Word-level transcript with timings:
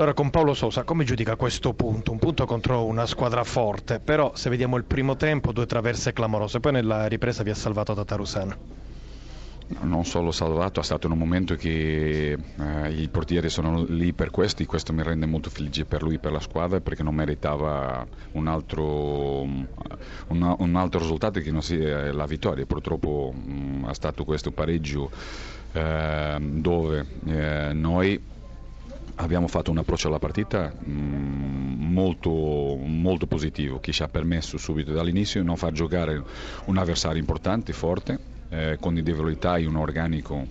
Allora 0.00 0.14
con 0.14 0.30
Paolo 0.30 0.54
Sosa, 0.54 0.82
come 0.82 1.04
giudica 1.04 1.36
questo 1.36 1.74
punto? 1.74 2.10
Un 2.10 2.18
punto 2.18 2.46
contro 2.46 2.86
una 2.86 3.04
squadra 3.04 3.44
forte, 3.44 4.00
però 4.00 4.32
se 4.34 4.48
vediamo 4.48 4.78
il 4.78 4.84
primo 4.84 5.14
tempo, 5.14 5.52
due 5.52 5.66
traverse 5.66 6.14
clamorose, 6.14 6.58
poi 6.58 6.72
nella 6.72 7.04
ripresa 7.04 7.42
vi 7.42 7.50
ha 7.50 7.54
salvato 7.54 7.92
Tatarusano. 7.92 8.56
Non 9.80 10.06
solo 10.06 10.30
salvato, 10.30 10.80
è 10.80 10.82
stato 10.82 11.06
in 11.06 11.12
un 11.12 11.18
momento 11.18 11.54
che 11.54 12.32
eh, 12.32 12.90
i 12.90 13.08
portieri 13.08 13.50
sono 13.50 13.84
lì 13.86 14.14
per 14.14 14.30
questo, 14.30 14.64
questo 14.64 14.94
mi 14.94 15.02
rende 15.02 15.26
molto 15.26 15.50
felice 15.50 15.84
per 15.84 16.02
lui 16.02 16.14
e 16.14 16.18
per 16.18 16.32
la 16.32 16.40
squadra 16.40 16.80
perché 16.80 17.02
non 17.02 17.14
meritava 17.14 18.06
un 18.32 18.46
altro, 18.46 19.42
un, 19.42 19.66
un 20.28 20.76
altro 20.76 20.98
risultato 20.98 21.40
che 21.40 21.50
non 21.52 21.60
sia 21.60 22.10
la 22.10 22.24
vittoria. 22.24 22.64
Purtroppo 22.64 23.34
mh, 23.34 23.52
mm, 23.52 23.88
è 23.90 23.92
stato 23.92 24.24
questo 24.24 24.50
pareggio 24.50 25.10
eh, 25.72 26.38
dove 26.40 27.06
eh, 27.26 27.72
noi 27.74 28.38
abbiamo 29.20 29.48
fatto 29.48 29.70
un 29.70 29.78
approccio 29.78 30.08
alla 30.08 30.18
partita 30.18 30.72
mh, 30.72 30.90
mm, 30.90 31.92
molto, 31.92 32.30
molto, 32.30 33.26
positivo 33.26 33.78
che 33.80 33.92
ci 33.92 34.02
ha 34.02 34.08
permesso 34.08 34.56
subito 34.56 34.92
dall'inizio 34.92 35.40
di 35.40 35.46
non 35.46 35.56
far 35.56 35.72
giocare 35.72 36.22
un 36.64 36.76
avversario 36.78 37.20
importante, 37.20 37.72
forte, 37.72 38.18
eh, 38.48 38.78
con 38.80 38.96
individualità 38.96 39.56
e 39.56 39.66
un 39.66 39.76
organico 39.76 40.46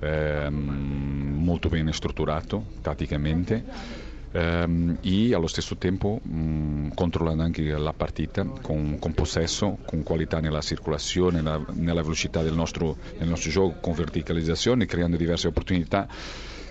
eh, 0.00 0.48
molto 0.50 1.68
ben 1.68 1.92
strutturato 1.92 2.64
tatticamente. 2.80 4.02
Um, 4.34 4.98
e 5.00 5.32
allo 5.32 5.46
stesso 5.46 5.76
tempo 5.76 6.18
um, 6.24 6.92
controllando 6.92 7.44
anche 7.44 7.62
la 7.70 7.92
partita 7.92 8.44
con, 8.44 8.98
con, 8.98 9.12
possesso, 9.14 9.78
con 9.86 10.02
qualità 10.02 10.40
nella 10.40 10.60
circolazione, 10.60 11.36
nella, 11.40 11.64
nella 11.74 12.02
velocità 12.02 12.42
del 12.42 12.52
nostro, 12.54 12.96
del 13.16 13.28
nostro, 13.28 13.50
gioco, 13.52 13.76
con 13.80 13.92
verticalizzazione, 13.94 14.86
creando 14.86 15.16
diverse 15.16 15.46
opportunità 15.46 16.08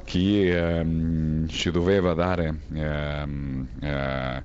che 0.03 0.77
ehm, 0.79 1.47
ci 1.47 1.71
doveva 1.71 2.13
dare 2.13 2.55
ehm, 2.73 3.67
eh, 3.81 4.43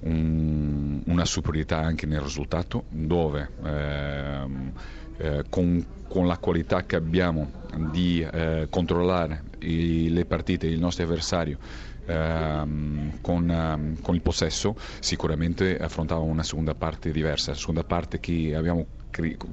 un, 0.00 1.02
una 1.06 1.24
superiorità 1.24 1.78
anche 1.78 2.06
nel 2.06 2.20
risultato 2.20 2.84
dove 2.88 3.50
ehm, 3.64 4.72
eh, 5.18 5.44
con, 5.48 5.84
con, 6.08 6.26
la 6.26 6.38
qualità 6.38 6.84
che 6.84 6.96
abbiamo 6.96 7.50
di 7.90 8.20
eh, 8.20 8.66
controllare 8.68 9.42
i, 9.60 10.10
le 10.10 10.24
partite, 10.24 10.66
il 10.66 10.78
nostro 10.78 11.04
avversario 11.04 11.58
ehm, 12.06 13.18
con, 13.20 13.50
ehm, 13.50 14.00
con, 14.00 14.14
il 14.14 14.22
possesso 14.22 14.76
sicuramente 15.00 15.76
affrontava 15.78 16.20
una 16.20 16.42
seconda 16.42 16.74
parte 16.74 17.10
diversa, 17.10 17.54
seconda 17.54 17.84
parte 17.84 18.20
che 18.20 18.54
abbiamo 18.54 18.86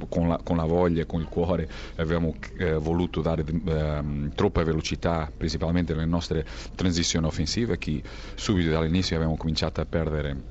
con 0.08 0.30
la, 0.30 0.40
con 0.42 0.56
la, 0.56 0.64
voglia, 0.64 1.06
con 1.06 1.20
il 1.20 1.28
cuore, 1.28 1.68
abbiamo 1.98 2.34
eh, 2.58 2.76
voluto 2.76 3.22
dare 3.22 3.44
eh, 3.44 4.30
troppa 4.34 4.64
velocità, 4.64 5.30
principalmente 5.36 5.94
nelle 5.94 6.06
nostre 6.06 6.46
transizioni 6.76 7.26
offensive, 7.26 7.78
che 7.78 8.02
subito 8.36 8.70
dall'inizio 8.70 9.18
abbiamo 9.18 9.36
cominciato 9.36 9.82
a 9.82 9.86
perdere 9.86 10.44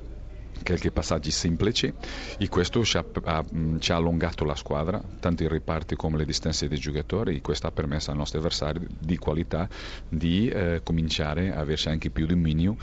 qualche 0.63 0.91
passaggi 0.91 1.31
semplici 1.31 1.91
e 2.37 2.47
questo 2.49 2.83
ci 2.83 2.97
ha, 2.97 3.05
ha, 3.23 3.45
ci 3.79 3.91
ha, 3.91 3.95
allungato 3.95 4.43
la 4.45 4.55
squadra, 4.55 5.01
tanto 5.19 5.43
i 5.43 5.47
riparti 5.47 5.95
come 5.95 6.17
le 6.17 6.25
distanze 6.25 6.67
dei 6.67 6.77
giocatori 6.77 7.37
e 7.37 7.41
questo 7.41 7.67
ha 7.67 7.71
permesso 7.71 8.11
ai 8.11 8.17
nostri 8.17 8.37
avversari 8.39 8.79
di 8.87 9.17
qualità 9.17 9.67
di 10.07 10.47
eh, 10.47 10.81
cominciare 10.83 11.53
a 11.53 11.59
averci 11.59 11.89
anche 11.89 12.09
più 12.09 12.25
dominio 12.25 12.77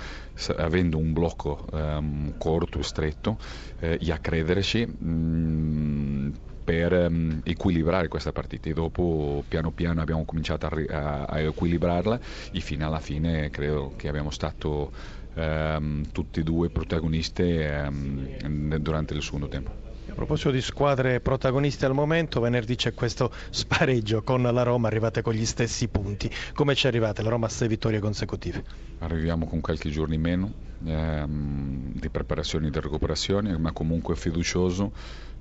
avendo 0.57 0.99
un 0.99 1.13
blocco 1.13 1.65
um, 1.73 2.35
corto 2.37 2.79
e 2.79 2.83
stretto 2.83 3.39
eh, 3.79 3.99
e 4.01 4.13
a 4.13 4.19
crederci 4.19 4.87
mh, 4.87 5.09
mm, 5.09 6.29
per 6.67 6.93
um, 6.93 7.41
equilibrare 7.45 8.09
questa 8.09 8.33
partita 8.33 8.69
e 8.69 8.73
dopo 8.73 9.45
piano 9.47 9.71
piano 9.71 10.01
abbiamo 10.01 10.25
cominciato 10.25 10.67
a, 10.67 10.71
a, 10.91 11.25
a 11.27 11.39
equilibrarla 11.39 12.19
e 12.51 12.59
fino 12.59 12.85
alla 12.85 12.99
fine 12.99 13.51
credo 13.51 13.93
che 13.95 14.09
abbiamo 14.09 14.31
stato 14.31 14.91
um, 15.35 16.03
tutti 16.11 16.41
e 16.41 16.43
due 16.43 16.69
protagonisti 16.69 17.43
um, 17.43 18.77
durante 18.79 19.15
il 19.15 19.23
secondo 19.23 19.47
tempo. 19.47 19.85
A 20.09 20.15
proposito 20.15 20.51
di 20.51 20.61
squadre 20.61 21.21
protagoniste 21.21 21.85
al 21.85 21.93
momento, 21.93 22.41
venerdì 22.41 22.75
c'è 22.75 22.95
questo 22.95 23.31
spareggio 23.51 24.23
con 24.23 24.43
la 24.43 24.63
Roma, 24.63 24.89
arrivate 24.89 25.23
con 25.23 25.35
gli 25.35 25.45
stessi 25.45 25.89
punti. 25.89 26.31
Come 26.55 26.75
ci 26.75 26.87
arrivate? 26.87 27.23
La 27.23 27.29
Roma 27.29 27.47
ha 27.47 27.49
sei 27.49 27.69
vittorie 27.69 27.99
consecutive. 28.01 28.65
Arriviamo 29.01 29.47
con 29.47 29.61
qualche 29.61 29.91
giorno 29.91 30.15
in 30.15 30.21
meno 30.21 30.53
ehm, 30.85 31.93
di 31.93 32.09
preparazione 32.09 32.69
e 32.69 32.71
di 32.71 32.81
recuperazione, 32.81 33.59
ma 33.59 33.73
comunque 33.73 34.17
fiducioso 34.17 34.93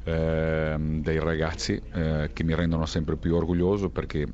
dei 0.06 1.20
ragazzi 1.20 1.82
eh, 1.94 2.30
che 2.32 2.44
mi 2.44 2.54
rendono 2.54 2.86
sempre 2.86 3.18
più 3.18 3.34
orgoglioso 3.36 3.90
perché 3.90 4.28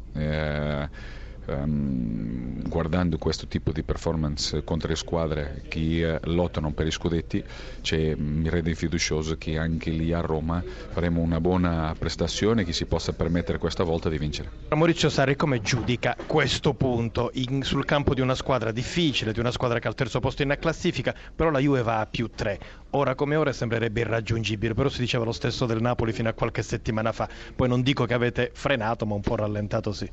ehm, 1.45 2.67
guardando 2.67 3.17
questo 3.17 3.47
tipo 3.47 3.71
di 3.71 3.83
performance 3.83 4.63
contro 4.63 4.89
le 4.89 4.95
squadre 4.95 5.63
che 5.67 6.13
eh, 6.13 6.19
lottano 6.23 6.71
per 6.73 6.87
i 6.87 6.91
scudetti 6.91 7.43
cioè, 7.81 8.15
mi 8.15 8.49
rende 8.49 8.73
fiducioso 8.75 9.35
che 9.37 9.57
anche 9.57 9.89
lì 9.89 10.13
a 10.13 10.21
Roma 10.21 10.63
faremo 10.63 11.21
una 11.21 11.39
buona 11.39 11.93
prestazione 11.97 12.63
che 12.63 12.73
si 12.73 12.85
possa 12.85 13.13
permettere 13.13 13.57
questa 13.57 13.83
volta 13.83 14.09
di 14.09 14.17
vincere. 14.17 14.51
Maurizio 14.69 15.09
Sarri 15.09 15.35
come 15.35 15.61
giudica 15.61 16.15
questo 16.25 16.73
punto 16.73 17.29
in, 17.33 17.63
sul 17.63 17.85
campo 17.85 18.13
di 18.13 18.21
una 18.21 18.35
squadra 18.35 18.71
difficile, 18.71 19.33
di 19.33 19.39
una 19.39 19.51
squadra 19.51 19.79
che 19.79 19.87
ha 19.87 19.89
il 19.89 19.95
terzo 19.95 20.19
posto 20.19 20.43
in 20.43 20.55
classifica, 20.59 21.13
però 21.35 21.49
la 21.49 21.59
Juve 21.59 21.81
va 21.81 21.99
a 21.99 22.05
più 22.05 22.29
3. 22.33 22.59
Ora 22.91 23.15
come 23.15 23.35
ora 23.35 23.53
sembrerebbe 23.53 24.01
irraggiungibile, 24.01 24.73
però 24.73 24.89
si 24.89 24.99
diceva 24.99 25.23
lo 25.23 25.31
stesso 25.31 25.65
del 25.65 25.81
Napoli 25.81 26.11
fino 26.11 26.29
a 26.29 26.33
qualche 26.33 26.61
settimana 26.61 27.11
fa. 27.11 27.27
Poi 27.55 27.67
non 27.67 27.81
dico 27.81 28.05
che 28.05 28.13
avete 28.13 28.51
frenato, 28.53 29.05
ma 29.05 29.15
un 29.15 29.21
po' 29.21 29.35
rallentato 29.35 29.91
sì 29.91 30.09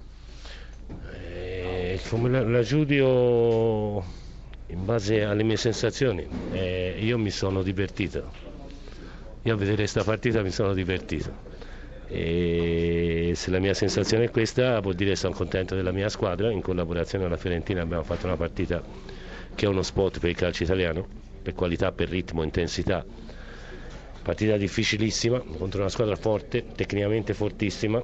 come 2.09 2.29
la, 2.29 2.43
la, 2.43 2.63
giudico 2.63 4.05
in 4.67 4.85
base 4.85 5.23
alle 5.25 5.43
mie 5.43 5.57
sensazioni, 5.57 6.27
eh, 6.53 6.97
io 6.99 7.19
mi 7.19 7.31
sono 7.31 7.63
divertito. 7.63 8.31
Io 9.43 9.55
a 9.55 9.57
vedere 9.57 9.77
questa 9.77 10.05
partita 10.05 10.43
mi 10.43 10.51
sono 10.51 10.75
divertito. 10.75 11.47
E 12.09 13.33
se 13.35 13.51
la 13.51 13.59
mia 13.59 13.75
sensazione 13.75 14.25
è 14.25 14.31
questa, 14.31 14.81
vuol 14.81 14.95
dire 14.95 15.11
che 15.11 15.17
sono 15.17 15.35
contento 15.35 15.75
della 15.75 15.93
mia 15.93 16.09
squadra. 16.09 16.51
In 16.51 16.63
collaborazione 16.63 17.25
con 17.25 17.33
la 17.33 17.39
Fiorentina 17.39 17.83
abbiamo 17.83 18.03
fatto 18.03 18.27
una 18.27 18.37
partita 18.37 18.83
che 19.55 19.67
è 19.67 19.69
uno 19.69 19.83
spot 19.83 20.19
per 20.19 20.31
il 20.31 20.37
calcio 20.37 20.63
italiano, 20.63 21.07
per 21.43 21.55
qualità, 21.55 21.93
per 21.93 22.09
ritmo, 22.09 22.43
intensità. 22.43 23.05
Partita 24.23 24.57
difficilissima 24.57 25.39
contro 25.41 25.81
una 25.81 25.89
squadra 25.89 26.17
forte, 26.17 26.65
tecnicamente 26.75 27.35
fortissima, 27.35 28.03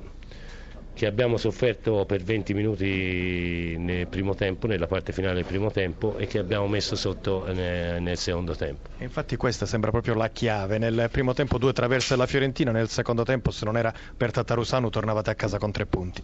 che 0.94 1.06
abbiamo 1.06 1.36
sofferto 1.36 2.04
per 2.06 2.22
20 2.22 2.54
minuti 2.54 3.76
nel 3.76 4.06
primo 4.06 4.34
tempo, 4.34 4.68
nella 4.68 4.86
parte 4.86 5.12
finale 5.12 5.34
del 5.34 5.44
primo 5.44 5.70
tempo 5.72 6.16
e 6.16 6.26
che 6.26 6.38
abbiamo 6.38 6.68
messo 6.68 6.94
sotto 6.94 7.44
nel, 7.52 8.00
nel 8.00 8.16
secondo 8.16 8.54
tempo. 8.54 8.90
Infatti 8.98 9.36
questa 9.36 9.66
sembra 9.66 9.90
proprio 9.90 10.14
la 10.14 10.30
chiave, 10.30 10.78
nel 10.78 11.08
primo 11.10 11.34
tempo 11.34 11.58
due 11.58 11.72
traverse 11.72 12.14
alla 12.14 12.26
Fiorentina, 12.26 12.70
nel 12.70 12.88
secondo 12.88 13.24
tempo 13.24 13.50
se 13.50 13.64
non 13.64 13.76
era 13.76 13.92
per 14.16 14.30
Tatarusano 14.30 14.88
tornavate 14.88 15.30
a 15.30 15.34
casa 15.34 15.58
con 15.58 15.72
tre 15.72 15.84
punti. 15.84 16.22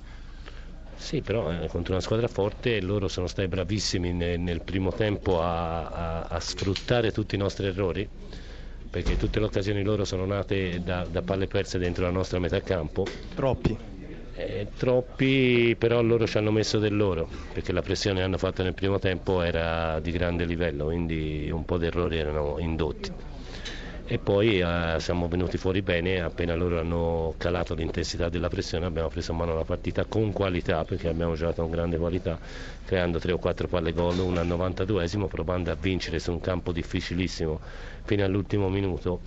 Sì, 0.94 1.22
però 1.22 1.50
eh, 1.50 1.66
contro 1.66 1.94
una 1.94 2.02
squadra 2.02 2.28
forte 2.28 2.80
loro 2.80 3.08
sono 3.08 3.26
stati 3.26 3.48
bravissimi 3.48 4.12
nel, 4.12 4.38
nel 4.38 4.60
primo 4.62 4.92
tempo 4.92 5.40
a, 5.42 5.88
a, 5.88 6.20
a, 6.28 6.38
sfruttare 6.40 7.10
tutti 7.10 7.34
i 7.34 7.38
nostri 7.38 7.66
errori, 7.66 8.08
perché 8.88 9.16
tutte 9.16 9.40
le 9.40 9.46
occasioni 9.46 9.82
loro 9.82 10.04
sono 10.04 10.26
nate 10.26 10.80
da, 10.84 11.06
da 11.10 11.22
palle 11.22 11.46
perse 11.46 11.78
dentro 11.78 12.04
la 12.04 12.10
nostra 12.10 12.38
metà 12.38 12.60
campo. 12.60 13.06
Troppi. 13.34 13.99
Eh, 14.32 14.68
troppi 14.76 15.74
però 15.76 16.00
loro 16.02 16.24
ci 16.26 16.38
hanno 16.38 16.52
messo 16.52 16.78
del 16.78 16.96
loro 16.96 17.28
perché 17.52 17.72
la 17.72 17.82
pressione 17.82 18.18
che 18.20 18.24
hanno 18.24 18.38
fatto 18.38 18.62
nel 18.62 18.74
primo 18.74 18.98
tempo 19.00 19.42
era 19.42 19.98
di 20.00 20.12
grande 20.12 20.44
livello 20.44 20.84
quindi 20.84 21.50
un 21.52 21.64
po' 21.64 21.78
di 21.78 21.86
errori 21.86 22.16
erano 22.18 22.56
indotti. 22.58 23.12
E 24.06 24.18
poi 24.18 24.60
eh, 24.60 24.96
siamo 24.98 25.26
venuti 25.28 25.56
fuori 25.58 25.82
bene 25.82 26.20
appena 26.20 26.54
loro 26.54 26.78
hanno 26.80 27.34
calato 27.38 27.74
l'intensità 27.74 28.28
della 28.28 28.48
pressione 28.48 28.86
abbiamo 28.86 29.08
preso 29.08 29.32
in 29.32 29.38
mano 29.38 29.54
la 29.54 29.64
partita 29.64 30.04
con 30.04 30.32
qualità 30.32 30.84
perché 30.84 31.08
abbiamo 31.08 31.34
giocato 31.34 31.62
con 31.62 31.70
grande 31.72 31.96
qualità 31.98 32.38
creando 32.84 33.18
3 33.18 33.32
o 33.32 33.38
4 33.38 33.66
palle 33.68 33.92
gol 33.92 34.18
una 34.18 34.40
al 34.40 34.46
92esimo 34.48 35.26
provando 35.26 35.70
a 35.72 35.76
vincere 35.78 36.18
su 36.20 36.30
un 36.32 36.40
campo 36.40 36.70
difficilissimo 36.72 37.60
fino 38.04 38.24
all'ultimo 38.24 38.68
minuto 38.68 39.20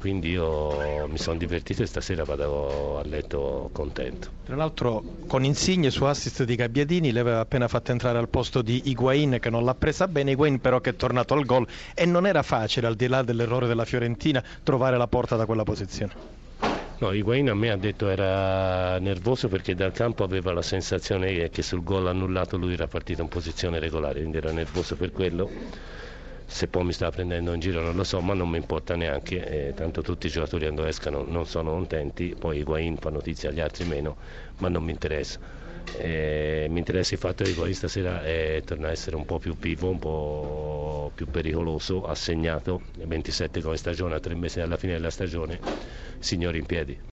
quindi 0.00 0.30
io 0.30 1.06
mi 1.08 1.18
sono 1.18 1.36
divertito 1.36 1.82
e 1.82 1.86
stasera 1.86 2.24
vado 2.24 2.98
a 2.98 3.02
letto 3.04 3.68
contento. 3.70 4.30
Tra 4.44 4.56
l'altro 4.56 5.04
con 5.26 5.44
Insigne 5.44 5.90
su 5.90 6.04
assist 6.04 6.42
di 6.44 6.56
Gabbiadini 6.56 7.12
le 7.12 7.20
aveva 7.20 7.40
appena 7.40 7.68
fatto 7.68 7.92
entrare 7.92 8.16
al 8.16 8.30
posto 8.30 8.62
di 8.62 8.80
Higuain 8.86 9.36
che 9.38 9.50
non 9.50 9.62
l'ha 9.62 9.74
presa 9.74 10.08
bene, 10.08 10.30
Higuain 10.32 10.58
però 10.58 10.80
che 10.80 10.90
è 10.90 10.96
tornato 10.96 11.34
al 11.34 11.44
gol 11.44 11.66
e 11.94 12.06
non 12.06 12.26
era 12.26 12.42
facile 12.42 12.86
al 12.86 12.96
di 12.96 13.06
là 13.08 13.22
dell'errore 13.22 13.66
della 13.66 13.84
Fiorentina 13.84 14.42
trovare 14.62 14.96
la 14.96 15.06
porta 15.06 15.36
da 15.36 15.44
quella 15.44 15.64
posizione. 15.64 16.16
No, 17.00 17.12
Higuain 17.12 17.50
a 17.50 17.54
me 17.54 17.70
ha 17.70 17.76
detto 17.76 18.08
era 18.08 18.98
nervoso 18.98 19.48
perché 19.48 19.74
dal 19.74 19.92
campo 19.92 20.24
aveva 20.24 20.52
la 20.52 20.62
sensazione 20.62 21.50
che 21.50 21.62
sul 21.62 21.82
gol 21.82 22.06
annullato 22.06 22.56
lui 22.56 22.72
era 22.72 22.86
partito 22.88 23.20
in 23.20 23.28
posizione 23.28 23.78
regolare, 23.78 24.20
quindi 24.20 24.38
era 24.38 24.50
nervoso 24.50 24.96
per 24.96 25.12
quello 25.12 25.50
se 26.50 26.66
poi 26.68 26.84
mi 26.84 26.92
sta 26.92 27.10
prendendo 27.10 27.52
in 27.52 27.60
giro 27.60 27.80
non 27.80 27.94
lo 27.94 28.04
so, 28.04 28.20
ma 28.20 28.34
non 28.34 28.48
mi 28.50 28.56
importa 28.56 28.96
neanche, 28.96 29.68
eh, 29.68 29.74
tanto 29.74 30.02
tutti 30.02 30.26
i 30.26 30.30
giocatori 30.30 30.64
quando 30.64 30.84
escano 30.84 31.22
non 31.24 31.46
sono 31.46 31.70
contenti, 31.70 32.34
poi 32.38 32.58
Higuain 32.58 32.96
fa 32.96 33.10
notizia 33.10 33.50
agli 33.50 33.60
altri 33.60 33.84
meno, 33.84 34.16
ma 34.58 34.68
non 34.68 34.82
mi 34.84 34.90
interessa. 34.90 35.38
Eh, 35.92 36.66
mi 36.70 36.78
interessa 36.78 37.14
il 37.14 37.20
fatto 37.20 37.44
che 37.44 37.50
Higuain 37.50 37.74
stasera 37.74 38.24
eh, 38.24 38.62
torna 38.64 38.88
a 38.88 38.90
essere 38.90 39.16
un 39.16 39.24
po' 39.24 39.38
più 39.38 39.56
vivo, 39.56 39.90
un 39.90 39.98
po' 39.98 41.12
più 41.14 41.28
pericoloso, 41.30 42.04
ha 42.04 42.14
segnato 42.14 42.82
27 42.96 43.60
come 43.62 43.76
stagione, 43.76 44.14
a 44.16 44.20
tre 44.20 44.34
mesi 44.34 44.58
dalla 44.58 44.76
fine 44.76 44.92
della 44.94 45.10
stagione, 45.10 45.60
signori 46.18 46.58
in 46.58 46.66
piedi. 46.66 47.00